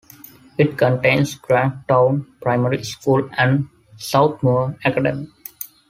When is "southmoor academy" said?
3.99-5.27